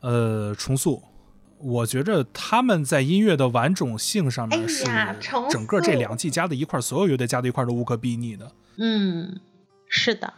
[0.00, 1.02] 呃，重塑，
[1.58, 4.84] 我觉着他们在音乐的完整性上面是
[5.48, 8.52] 整个这两季加在一块，所有乐队加在一块都无可比拟的。
[8.76, 9.40] 嗯，
[9.88, 10.34] 是的，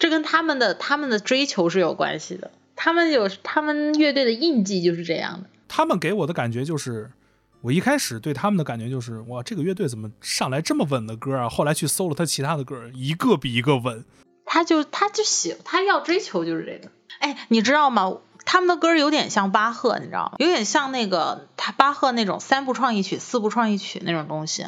[0.00, 2.50] 这跟他们的他们的追求是有关系的。
[2.74, 5.50] 他们有他们乐队的印记就是这样的。
[5.68, 7.12] 他们给我的感觉就是，
[7.60, 11.48] 我一开始对他们的感觉就是，哇，这个乐队怎么上来这么稳的歌啊？
[11.48, 14.04] 后来去搜了他其他的歌，一个比一个稳。
[14.46, 16.90] 他就他就喜他要追求就是这个。
[17.20, 18.16] 哎，你知道吗？
[18.46, 20.32] 他们的歌有点像巴赫，你知道吗？
[20.38, 24.64] 有点像那个他巴赫那种三部创意曲、四部创意曲那种东西，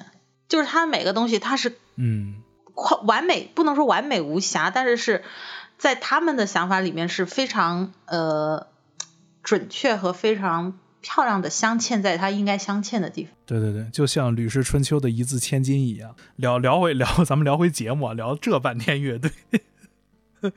[0.48, 2.41] 就是他每个东西他是嗯快
[3.04, 5.24] 完美，不能说完美无瑕，但是是
[5.78, 8.66] 在他们的想法里面是非常呃
[9.42, 13.32] 准确和非常漂亮的镶嵌在它应该镶嵌的地方。
[13.44, 16.14] 对对对，就像《吕氏春秋》的一字千金一样。
[16.36, 19.30] 聊聊回聊，咱们聊回节目啊，聊这半天乐队，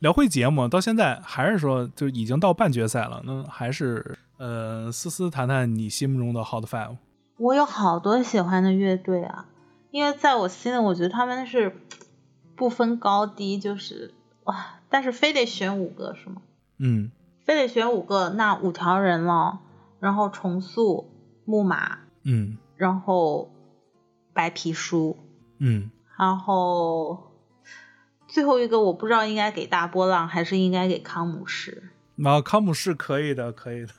[0.00, 6.96] 聊回节目，到现在还是说，就已经到半决赛了，那还是呃，思思谈谈你心目中的 Hot Five。
[7.36, 9.46] 我有好多喜欢的乐队啊，
[9.90, 11.76] 因为在我心里，我觉得他们是
[12.56, 16.42] 不分高低，就是哇，但是非得选五个是吗？
[16.78, 17.10] 嗯
[17.44, 19.60] 非得选五个，那五条人了，
[19.98, 21.10] 然后重塑、
[21.44, 23.50] 木马，嗯然后
[24.32, 25.18] 白皮书，
[25.58, 27.32] 嗯然后
[28.28, 31.90] 最后一个我不知道应该给大波浪还是应该给康姆士。
[32.22, 33.92] 啊，康姆士可以的，可以的。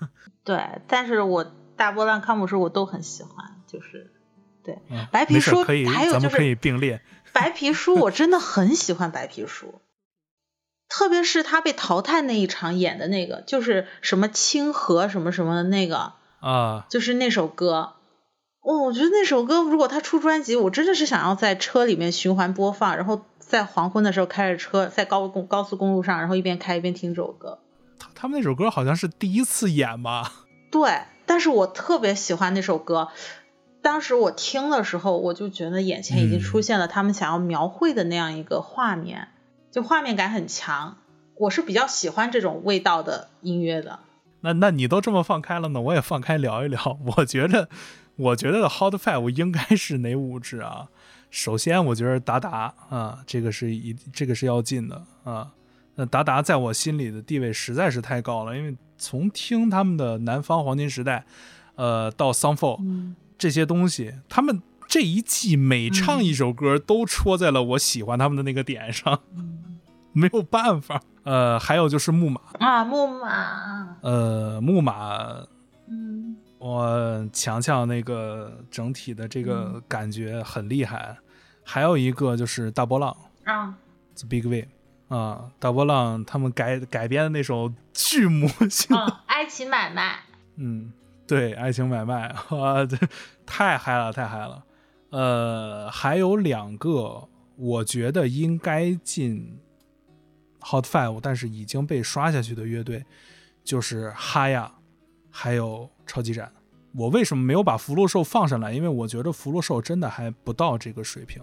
[0.44, 1.44] 对，但是我
[1.76, 4.12] 大波浪、康姆士我都很喜欢，就是
[4.64, 7.02] 对嗯白皮书可以，还有就是咱们可以并列。
[7.34, 9.82] 白皮书我真的很喜欢白皮书，
[10.90, 17.94] 特别是他被淘汰那一场演的那个，就是什么清河什么什么的那个，啊，就是那首歌。
[18.64, 27.60] 哦，我觉得那首歌如果他出专辑，我真的是想要在车里面循环播放，然后在黄昏的时候开着车在高公高速公路上，然后一边开一边听这首歌。
[27.98, 30.32] 他他们那首歌好像是第一次演吧？
[30.70, 33.08] 对，但是我特别喜欢那首歌。
[33.82, 39.30] 当时我听的时候，我就觉得眼前已经嗯出现了他们想要描绘的那样一个画面，
[39.72, 40.98] 就画面感很强。
[41.38, 44.00] 我是比较喜欢这种味道的音乐的。
[44.42, 47.00] 那那你都这么放开了呢，我也放开聊一聊。
[47.18, 47.70] 我觉得，
[48.16, 50.90] 我觉得 Hot Five 应该是哪五支啊？
[51.30, 55.54] 首先，我觉得达达啊，这个是一这个是要进的啊。
[55.96, 61.26] 那达达在我心里的地位实在是太高了，因为从听他们的南方黄金时代，
[61.76, 69.20] 呃，到 Sunfall 嗯这些东西，他们这一季每唱一首歌都戳在了我喜欢他们的那个点上，
[70.14, 71.02] 没有办法。
[71.24, 75.44] 呃，还有就是木马，啊，木马，呃，木马
[75.88, 76.38] 嗯。
[76.60, 81.18] 我强强那个整体的这个感觉很厉害，
[81.64, 83.74] 还有一个就是大波浪啊
[84.16, 84.68] ，The Big Wave
[85.08, 90.20] 啊，大波浪他们改改编的那首巨魔性，嗯， 爱情买卖，
[90.58, 90.94] 嗯，
[91.32, 92.98] 对，爱情买卖啊，这
[93.46, 94.62] 太嗨了，太嗨了。
[95.12, 99.58] 呃，还有两个我觉得应该进
[100.60, 103.06] Hot Five，但是已经被刷下去的乐队
[103.64, 104.74] 就是哈亚，
[105.30, 106.52] 还有超级展。
[106.94, 108.74] 我为什么没有把福禄寿放上来？
[108.74, 111.42] 因为我觉得福禄寿真的还不到这个水平。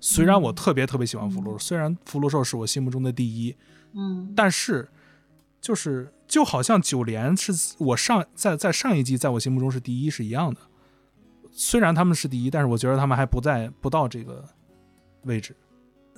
[0.00, 3.56] 虽然我特别特别喜欢福禄寿，虽然福禄寿是我心目中的第一，
[3.92, 4.88] 嗯但是
[5.60, 10.60] 就是就好像九连是我上在在上一季在我心目中是第一是一样的。
[11.50, 14.44] 虽然他们是第一，但是我觉得他们还不在不到这个
[15.22, 15.54] 位置。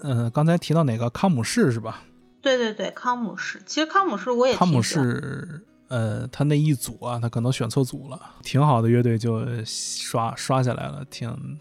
[0.03, 2.03] 嗯、刚才提到哪个康姆士是吧？
[2.42, 11.59] 对对对，康姆士，其实康姆士我也康姆士，呃，他那一组啊，他可能选错组了，挺好的乐队就刷刷下来了，挺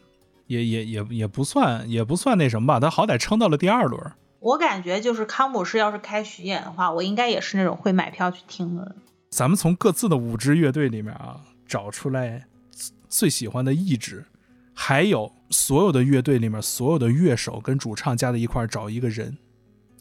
[0.48, 4.00] 也也也也不算也不算那什么吧，他好歹撑到了第二轮。
[4.46, 8.96] 我感觉就是康姆士要是开巡演的话，我应该也是那种会买票去听的。
[9.32, 12.46] 咱们从各自的五支乐队里面啊，找出来
[13.10, 14.26] 最喜欢的一支，
[14.76, 19.40] 还有所有的乐队里面所有的乐手跟主唱加在一块儿找一个人，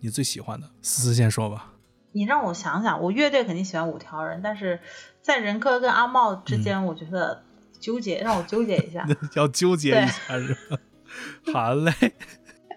[0.00, 1.72] 你最喜欢的，思思先说吧。
[2.12, 4.78] 你让我想想，我乐队肯定喜欢五条人，但是
[5.22, 7.42] 在任科跟阿茂之嗯间，我觉得
[7.80, 9.09] 纠结，让我纠结一下。
[9.37, 10.78] 要纠结一下是吧？
[11.50, 11.92] 好嘞，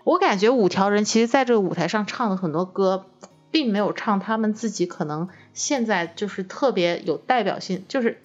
[0.08, 3.08] 我感觉五条人其实在这个舞台上唱的很多歌，
[3.52, 8.22] 并没有唱他们自己可能现在就是特别有代表性，就是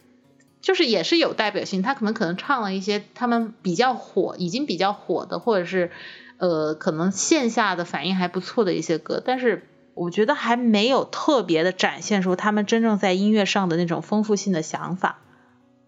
[0.61, 1.83] 就是也是有代表性。
[1.83, 5.91] 他可能可能唱了一些他们比较火，已经比较火的，或者是
[6.37, 15.19] 呃可能线下的反应还不错的一些歌，但是我觉得还没有特别的展现出他们真正在音乐上的那种丰富性的想法。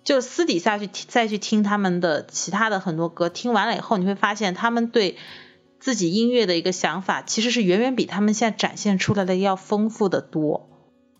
[0.03, 5.17] 就私底下去再去听他们的其他的很多歌，听完了以后，你会发现他们对
[5.85, 10.71] 自己音乐的一个想法，其实是远远比他们现在展现出来的要丰富的多。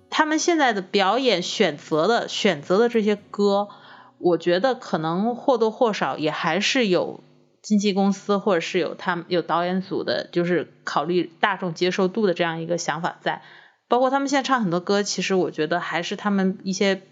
[0.09, 3.69] 他们现在的表演选择的选择的这些歌，
[4.17, 7.23] 我觉得可能或多或少也还是有
[7.61, 13.43] 经纪公司或者是有他们有导演组的，就是考虑大众接受度的这样一个想法在。
[13.87, 17.03] 包括他们现在唱很多歌，其实我觉得还是他们一些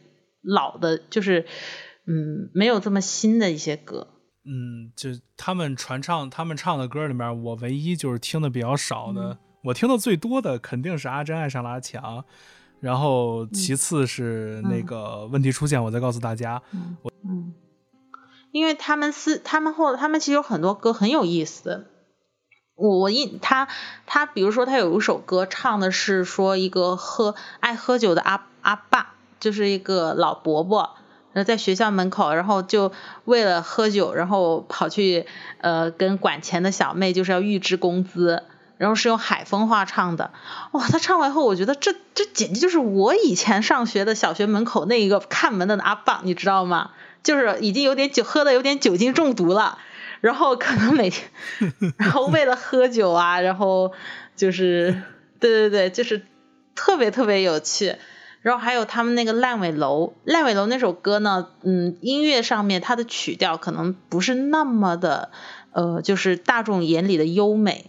[0.41, 1.45] 老的，就是
[2.07, 4.09] 嗯没有这么新的一些歌。
[4.45, 12.25] 嗯，就他们传唱他们唱的歌里面，我唯一就是听的比较少的，我听的最多的肯定是阿珍爱上了阿强，
[12.81, 16.61] 然后其次是那个问题出现，我再告诉大家。
[17.25, 17.55] 嗯，
[18.51, 21.87] 因为他们是他们后他们其实有很多歌很有意思。
[22.75, 23.69] 我我印他
[24.07, 30.97] 他比如说他有一首歌唱的是说一个喝爱喝酒的阿阿爸，就是一个老伯伯，
[31.33, 32.93] 然后在学校门口，然后就
[33.25, 35.27] 为了喝酒，然后跑去
[35.61, 38.43] 呃跟管钱的小妹就是要预支工资。
[38.79, 40.33] 然后是用海风话唱的，
[40.73, 40.89] 哇！
[40.89, 46.91] 他唱完以后，我觉得这这简直就是我以前上学的小学门口那一个看门的阿棒，你知道吗？
[47.23, 49.79] 就是已经有点酒喝的有点酒精中毒了，
[50.21, 51.31] 然后可能每天，
[51.97, 53.93] 然后为了喝酒啊，然后
[54.35, 55.01] 就是
[55.39, 56.27] 对对对，就是
[56.75, 57.95] 特别特别有趣。
[58.43, 65.31] 然后还有他们那个烂尾楼，烂尾楼那首歌呢，嗯，音乐上面它的曲调可能不是那么的，
[65.71, 67.87] 呃，就是大众眼里的优美。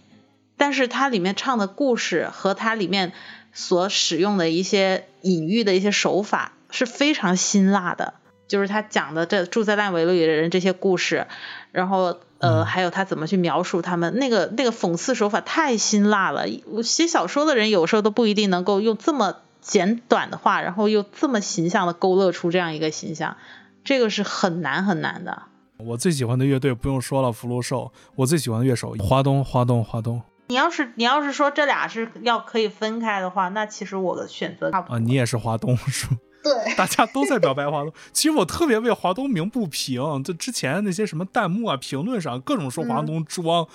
[0.56, 3.12] 但是它里面唱的故事和它里面
[3.52, 8.14] 所使用的一些隐喻的一些手法是非常辛辣的，
[8.46, 11.26] 就是他讲的这住在烂尾楼里的人这些故事，
[11.72, 16.46] 然后呃嗯还有他怎么去描述他们，那个那个讽刺手法太辛辣了。
[16.66, 23.38] 我写小说的人有时候都不一定能够用这么简短的话，然后又这么形象的勾勒出这样一个形象，
[23.82, 25.44] 这个是很难很难的。
[25.78, 27.90] 我最喜欢的乐队不用说了，福禄寿。
[28.16, 34.94] 我最喜欢的乐手华东，华东，华东你要是你要是说这俩是要可以分开的话，那其实我的选择差不多。
[34.94, 36.18] 啊，你也是华东是吗？
[36.44, 37.90] 对， 大家都在表白华东。
[38.12, 43.66] 其实我特别为华东鸣不平，就之前那些什么弹幕啊、评论上各种说华东装，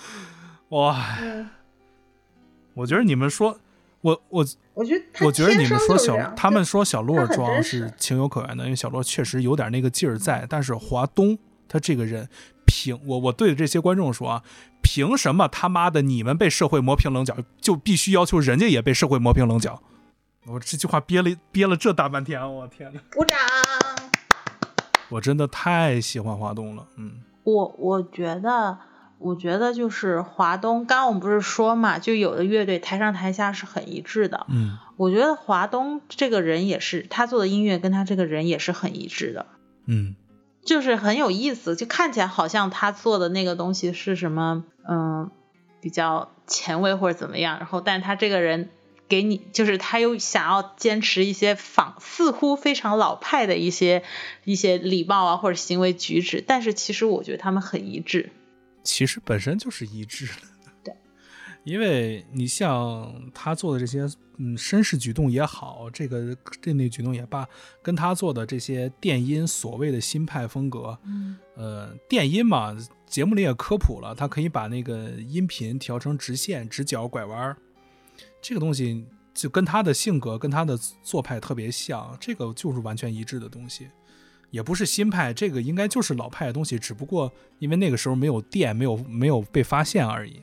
[0.69, 1.49] 哇，嗯，
[2.75, 3.60] 我觉得你们说，
[4.02, 10.46] 我我我觉得我觉得你们说小他们说小洛装是情有可原的，因为小洛确实有点那个劲儿在。
[10.50, 12.30] 但是华东他这个人，
[12.66, 14.44] 凭我我对着这些观众说啊，
[14.82, 19.82] 凭什么他妈的你们被社会磨平棱角，就必须要求人家也被社会磨平棱角？
[20.46, 23.38] 我这句话憋了憋了这大半天，我天呐，鼓掌。
[25.10, 28.78] 我真的太喜欢华东了，嗯我我觉得，
[29.19, 34.45] 我觉得就是华东，刚刚我们不是说嘛，就有的乐队台上台下是很一致的。
[34.49, 39.45] 嗯我觉得华东这个人也是，他做的音乐跟他这个人也是很一致的，
[39.86, 40.15] 嗯
[40.65, 45.29] 就是很有意思，就看起来好像他做的那个东西是什么，嗯，
[45.82, 48.69] 比较前卫或者怎么样，然后但他这个人。
[49.08, 54.03] 给你，就是他又想要坚持一些仿似乎非常老派的一些
[54.43, 58.29] 一些礼貌啊或者行为举止，但是其实我觉得他们很一致。
[58.89, 60.34] 其实本身就是一致的。
[60.84, 60.93] 对，
[61.63, 64.02] 因为你像他做的这些，
[64.38, 67.47] 嗯，绅士举动也好，这个这那举动也罢，
[67.84, 72.75] 跟他做的这些电音所谓的新派风格，嗯呃，电音嘛，
[73.06, 77.58] 节目里也科普了，他可以把那个音频调成直线、直角、拐弯儿，
[78.41, 83.88] 这个东西就跟他的性格、跟他的做派特别像，这个就是完全一致的东西。
[84.52, 90.42] 也不是新派，这个应该就是老派的东西，只不过因为那个时候没有电，没有没有被发现而已。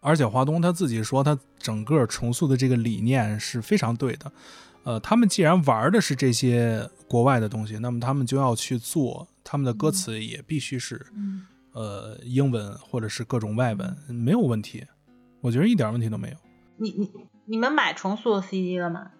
[0.00, 4.32] 而且华东他自己说，他整个重塑的这个理念是非常对的。
[4.84, 14.84] 呃，他们既然玩的是这些国外的东西，那么他们就要去做，他们的歌词也必须是嗯呃英文或者是各种外文，没有问题。
[15.40, 16.36] 我觉得一点问题都没有。
[16.78, 17.12] 你你
[17.46, 19.12] 你们买重塑的 CD 了吗？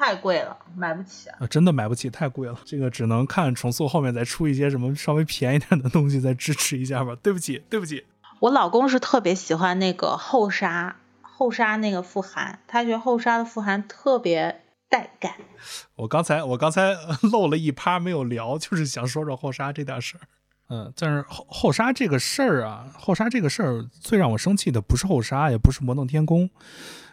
[0.00, 1.36] 太贵了，买不起啊。
[1.40, 2.58] 呃，真的买不起，太贵了。
[2.64, 7.14] 这个只能看重塑后面再出一些什么稍微便宜点的东西，再支持一下吧。
[7.22, 8.06] 对不起，对不起。
[8.38, 15.34] 我老公是特别喜欢那个后沙，后沙那个富含，他觉得后沙的富含特别带感。
[15.96, 16.96] 我刚才我刚才
[17.30, 20.24] 漏了一趴没有聊，就是想说说后沙这点事儿。
[20.70, 26.48] 嗯，但是后后沙这个事儿啊，后沙这个事儿最让我生气的不是后沙，也不是摩登天空，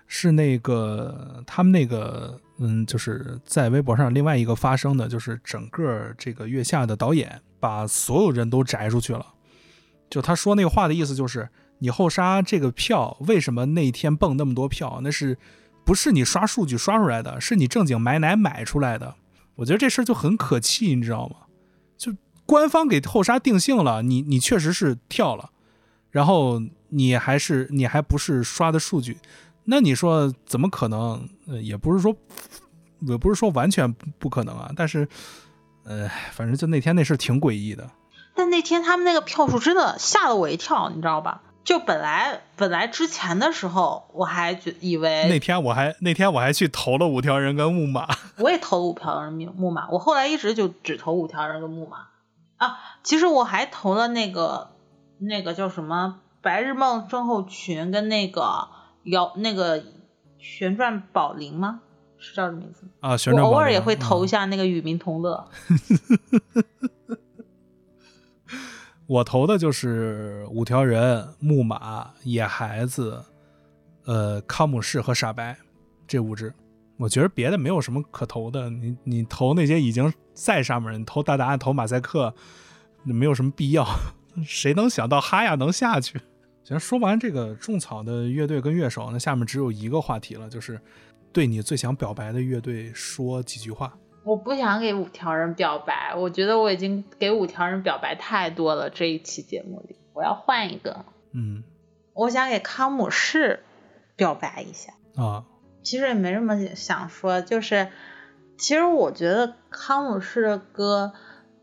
[0.08, 9.26] 是那个他们那个嗯，就是在微博上另外一个发生的，就是整个这个月下的导演把所有人都摘出去了。
[10.10, 15.00] 就他说那个话的意思就是，你后沙这个票为什么那天蹦那么多票？
[15.04, 15.38] 那是
[15.84, 17.39] 不是你刷数据刷出来的？
[17.41, 19.15] 是你正经买奶买出来的？
[19.56, 21.36] 我觉得这事儿就很可气，你知道吗？
[21.98, 22.15] 就
[22.46, 25.50] 官方给后沙定性了，你你确实是跳了，
[26.12, 29.17] 然后你还是你还不是刷的数据，
[29.69, 31.30] 那你说怎么可能？
[31.47, 32.15] 呃，也不是说
[33.01, 35.08] 也不是说完全不不可能啊，但是
[35.84, 37.89] 呃，反正就那天那事儿挺诡异的。
[38.34, 41.41] 但那天他们那个票数真的吓了我一跳，你知道吧？
[41.63, 48.08] 就本来本来之前的时候，我还觉以为那天我还那天我还去投了五条人跟木马，
[48.39, 52.08] 我也投了五条人木马，我后来一直就只投五条人跟木马
[52.56, 52.77] 啊。
[53.03, 54.69] 其实我还投了那个
[55.17, 58.69] 那个叫什么白日梦症候群跟那个
[59.08, 59.84] 摇那个
[60.38, 61.82] 旋转宝铃吗？
[62.20, 62.91] 是叫这名字吗？
[63.02, 65.50] 啊，旋我偶转宝铃尔也会投一嗯下那个与民同乐。
[69.06, 73.24] 我投的就是五条人、木马、野孩子、
[74.06, 75.58] 呃康姆士和傻白
[76.06, 76.54] 这五只。
[76.98, 82.34] 我觉得别的没有什么可投的，你你投那些已经在上面，你投大答案、投马赛克，
[83.04, 83.86] 没有什么必要。
[84.43, 86.20] 谁能想到哈亚能下去？
[86.68, 90.78] 行，说完这个种草的乐队跟乐手，那下面只有一个话题了，就是
[91.32, 93.97] 对你最想表白的乐队说几句话。
[94.26, 98.89] 我不想给五条人表白，我觉得我已经给五条人表白太多了。
[98.89, 101.63] 这一期节目里，我要换一个，嗯
[102.13, 103.63] 我想给康姆士
[104.18, 104.91] 表白一下。
[105.15, 105.45] 啊，
[105.84, 107.88] 其实也没什么想说，就是
[108.57, 111.13] 其实我觉得康姆士的歌，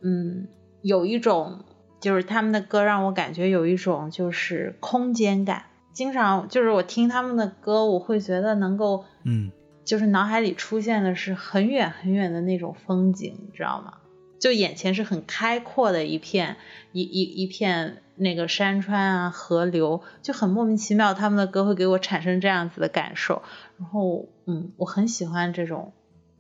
[0.03, 0.49] 嗯，
[0.81, 1.67] 有一种
[2.05, 5.65] 就是他们的歌让我感觉有一种就是空间感。
[5.95, 9.51] 经常就是我听他们的歌，我会觉得能够嗯
[9.87, 13.95] 就是脑海里出现的是很远很远的那种风景，你知道吗？
[14.39, 16.59] 就眼前是很开阔的一片
[16.93, 23.41] 一一一片那个山川啊河流，就很莫名其妙，他们的歌会给我产生这样子的感受。
[23.79, 25.95] 然后嗯，我很喜欢这种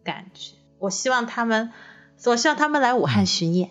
[0.05, 1.73] 感觉，我希望他们，
[2.27, 3.71] 我希望他们来武汉巡演。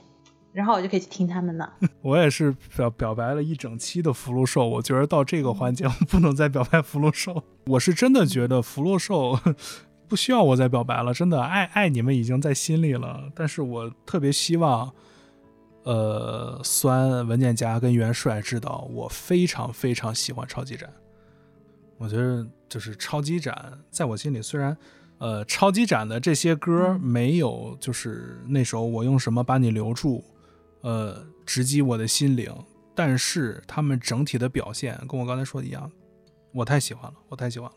[0.53, 1.69] 然后我就可以去听他们的。
[2.01, 7.43] 我也是表表白了一整期的福禄寿，我觉得到这个环节我不能再表白福禄寿。
[7.67, 9.37] 我是真的觉得福禄寿
[10.07, 13.31] 不需要我再表白了，真的爱爱你们已经在心里了。
[13.35, 14.93] 但是我特别希望，
[15.83, 20.89] 呃，酸文件夹跟元帅知道我非常非常喜欢超级展。
[21.97, 24.77] 我觉得就是超级展在我心里虽然。
[25.19, 30.21] 呃，超级展的这些歌没有，就是那首我用什么把你留住。
[30.83, 32.53] 呃，直击我的心灵，
[32.93, 35.89] 但是他们整体的表现跟我刚才说的一样，
[36.53, 37.75] 我太喜欢了，我太喜欢了。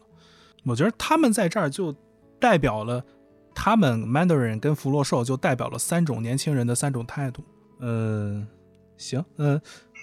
[0.64, 1.94] 我觉得他们在这儿就
[2.40, 3.04] 代表了
[3.54, 7.44] 他们 Mandarin 跟福禄寿，就代表了三种年轻人的三种态度。
[7.78, 8.44] 嗯，
[8.96, 9.60] 行，嗯，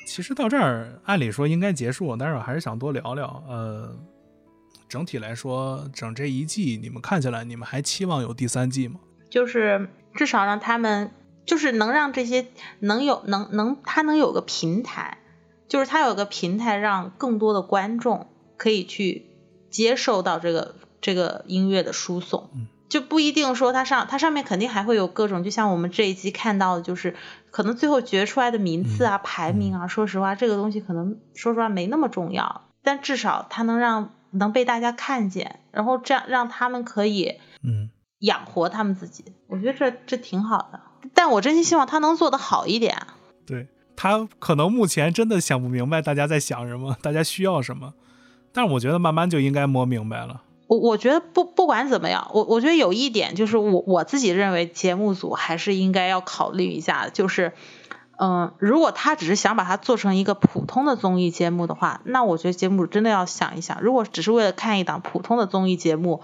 [0.08, 3.44] 其实到这儿按理说应该结束，但是我还是想多聊聊。
[3.50, 3.94] 呃，
[4.88, 9.02] 整体来说，整这一季你们看起来，你们还期望有第三季吗？
[9.30, 11.12] 就是至少让他们。
[11.46, 12.48] 就是能让这些
[12.80, 15.18] 能有能能他能有个平台，
[15.68, 18.28] 就是他有个平台，让更多的观众
[18.58, 19.26] 可以去
[19.70, 22.50] 接受到这个这个音乐的输送，
[22.90, 27.16] 就不一定说它上它上面肯定还会有各种，就像我们这一期看到的，就是
[27.52, 37.90] 可能最后决出来的名次啊、排名啊，说实话这个东西可能说实话没那么重要，但至少它能让能被大家看见，然后这样让他们可以嗯。
[38.20, 40.80] 养活他们自己，我觉得这这挺好的。
[41.14, 43.08] 但我真心希望他能做得好一点。
[43.46, 47.94] 对他可能目前真的想不明白大家在想什么，大家需要什么。
[48.52, 50.42] 但是我觉得慢慢就应该摸明白了。
[50.68, 57.52] 我我觉得不不管怎么样，我我觉得有一点就是我我自己认为节目组还是应该要考虑一下，就是
[58.18, 66.22] 嗯，如果他只是想把它做成一个普通的综艺节目的话，那我觉得节目组真的要想一想，如果只是为了看一档普通的综艺节目，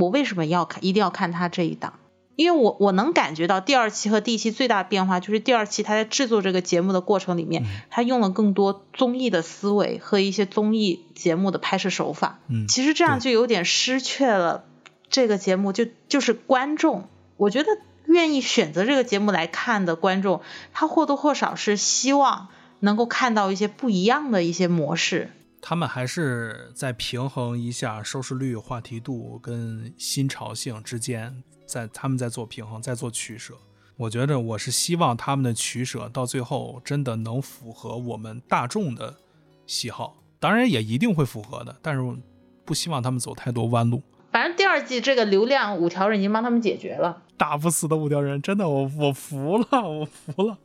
[0.00, 1.94] 我为什么要看一定要看他这一档？
[2.36, 12.40] 因为我我能感觉到第二期和第一期最大的变化，就是第二期他在制作这个节目的过程里面，他用了更多综艺的思维和一些综艺节目的拍摄手法。
[12.48, 14.64] 嗯，其实这样就有点失去了
[15.08, 17.68] 这个节目，就就是观众，我觉得
[18.06, 20.40] 愿意选择这个节目来看的观众，
[20.72, 22.48] 他或多或少是希望
[22.80, 25.30] 能够看到一些不一样的一些模式。
[25.66, 31.42] 他们还是在平衡一下收视率、话题度跟新潮性之间。
[31.64, 33.54] 在他们在做平衡，在做取舍。
[33.96, 39.14] 我觉得我是希望他们的取舍到最后真的能符合我们大众的
[39.66, 41.74] 喜好，当然也一定会符合的。
[41.80, 42.16] 但是
[42.66, 44.02] 不希望他们走太多弯路。
[44.32, 50.58] 反正第二季这个流量五条人已经帮他们解决了，打不死的五条人，真的我我服了，我服了，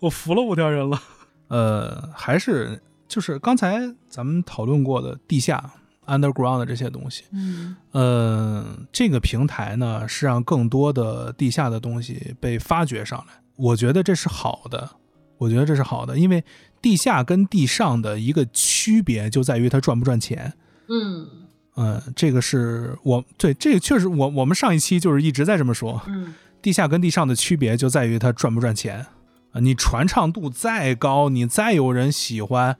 [0.00, 1.02] 我服了五条人了。
[1.48, 2.82] 呃，还是
[3.12, 5.74] 就是刚才咱们讨论过的地下。
[6.04, 14.90] Underground 的这些东西，嗯，呃，这个平台呢是让更多的地下的东西被发掘上来，我觉得这是好的，
[15.38, 16.42] 我觉得这是好的，因为
[16.82, 20.52] 地下跟地上的一个区别就在于它赚不赚钱，
[20.88, 21.28] 嗯，
[21.76, 29.06] 嗯，这个是我对这个确实我我们上一期就是一直在这么说，嗯，地下跟地上的区别就在于它赚不赚钱。
[29.52, 32.76] 啊，你传唱度再高，你再有人喜欢，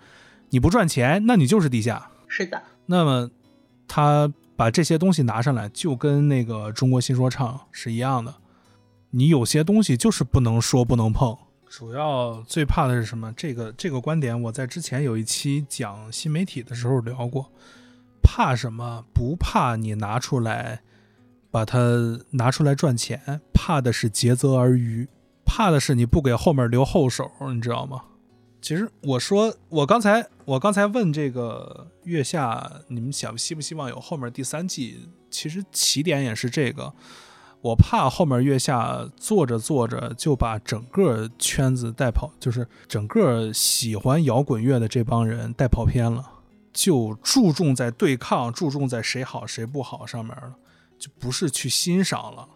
[0.52, 2.62] 你不赚钱，那你就是地下，是的。
[2.84, 3.30] 那么，
[3.88, 8.34] 他把这些东西拿上来，就跟那个中国新说唱是一样的。
[9.12, 11.34] 你有些东西就是不能说、不能碰。
[11.70, 13.32] 主要最怕的是什么？
[13.34, 17.50] 这个这个观点，我在之前有一期讲新媒体的时候聊过。
[18.22, 19.06] 怕什么？
[19.14, 20.82] 不怕你拿出来，
[21.50, 25.08] 把它拿出来赚钱，怕的是竭泽而渔，
[25.46, 28.02] 怕的是你不给后面留后手，你知道吗？
[28.60, 35.08] 其实我说，我刚才我刚才问这个月下，你们想希不希望有后面第三季？
[35.30, 36.92] 其实起点也是这个，
[37.60, 46.24] 我怕后面月下做着做着就把整个圈子带跑，就是整个喜欢摇滚乐的这帮人带跑偏了，
[46.72, 50.56] 就注重在对抗，注重在谁好谁不好上面了，
[50.98, 52.48] 就不是去欣赏了。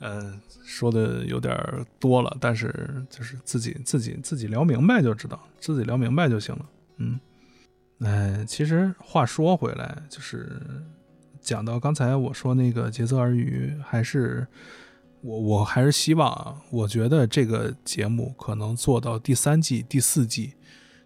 [0.00, 0.40] 嗯。
[0.68, 1.56] 说的有点
[2.00, 6.66] 多了，但是就是自己自己自己聊明白就知道，自己聊明白就行了。
[6.96, 7.20] 嗯，
[8.00, 10.60] 哎，其实话说回来，就是
[11.40, 14.44] 讲到刚才我说那个竭泽而渔，还是
[15.20, 20.54] 我我还是希望，我觉得这个节目可能做到第三季、第四季、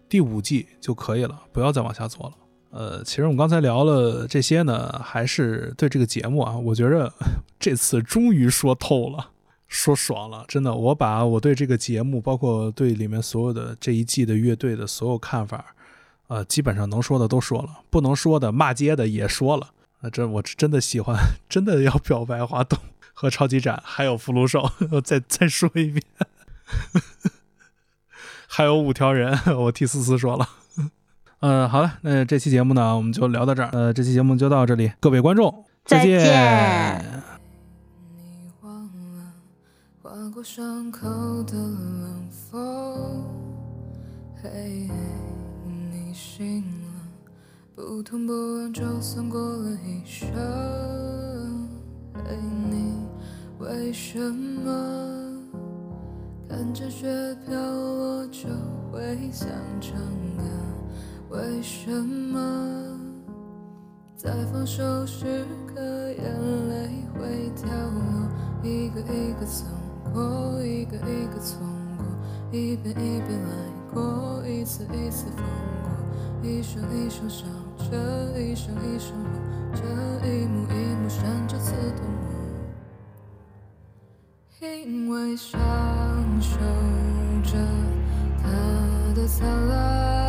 [0.09, 2.33] 第五季就可以了，不要再往下做了。
[2.71, 7.13] 呃，其实我们刚才聊了这些呢，还是对这个节目啊，我觉着
[7.59, 9.29] 这次终于说透了。
[9.67, 15.73] 说爽了，真的，我把我对这个节目，包括对里面所有的这一季的乐队的所有看法，
[16.27, 19.69] 呃，基本上能说的都说了，不能说的骂街的也说了。
[20.01, 21.15] 啊，这我真的喜欢，
[21.47, 22.77] 真的要表白华东
[23.13, 26.03] 和超级展，还有福禄寿，我 再再说一遍，
[28.47, 30.49] 还有五条人，我替思思说了。
[31.41, 33.69] 嗯，好了，那这期节目呢，我们就聊到这儿。
[33.73, 36.19] 呃，这期节目就到这里，各位观众，再见。
[36.19, 37.03] 见
[38.15, 39.33] 你忘了
[40.03, 41.09] 划过伤口
[41.41, 43.23] 的冷风，
[44.43, 44.87] 嘿，
[45.65, 46.89] 你醒了，
[47.75, 50.29] 不痛不痒，就算过了一生。
[52.13, 52.37] 嘿，
[52.69, 53.07] 你
[53.57, 55.41] 为什么
[56.47, 57.07] 看着雪
[57.47, 58.47] 飘落就
[58.91, 59.49] 会想
[59.81, 59.97] 唱
[60.37, 60.43] 歌？
[61.31, 62.99] 为什么？
[64.17, 66.23] 在放手时刻，眼
[66.69, 68.29] 泪会掉落，
[68.61, 69.65] 一个一个走
[70.13, 71.57] 过，一个一个错
[71.97, 72.05] 过，
[72.51, 73.49] 一遍一遍来
[73.93, 75.45] 过，一次一次放
[75.83, 75.89] 过，
[76.43, 77.45] 一声一声笑
[77.77, 79.39] 着，一声一声哭
[79.73, 79.81] 着，
[80.27, 82.05] 一幕一幕闪着刺痛
[84.59, 85.57] 我，因为享
[86.41, 86.59] 受
[87.41, 87.57] 着
[88.43, 88.49] 它
[89.15, 90.20] 的灿烂，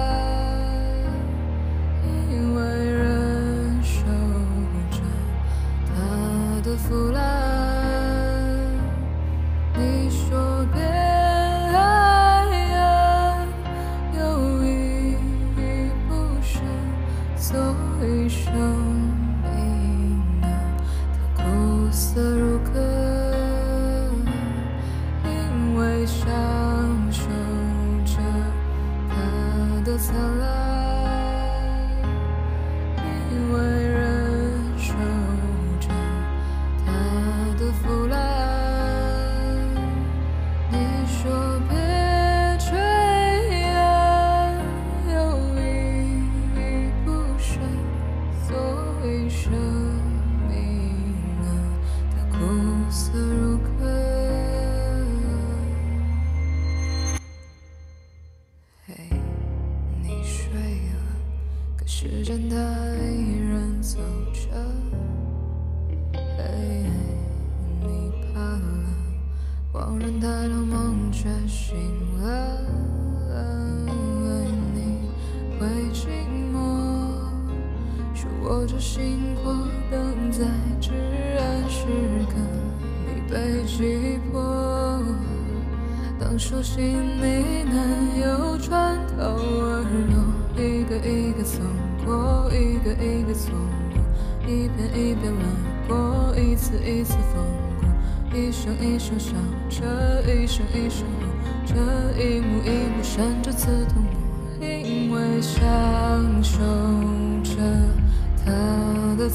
[21.92, 22.31] 它苦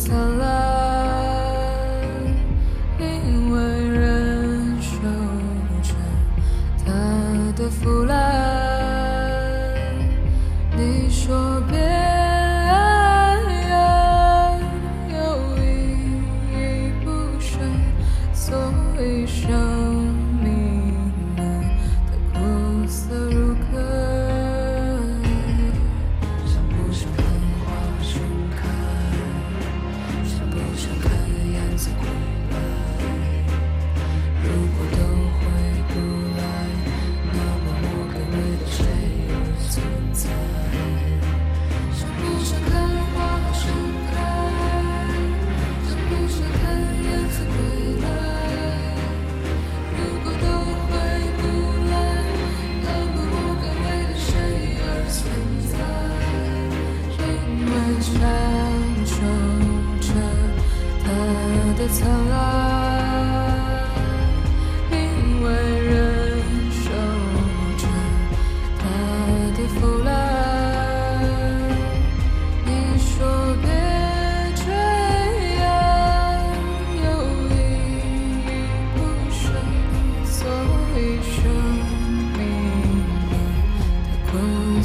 [0.05, 0.36] 它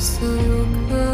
[0.03, 1.12] 所有隔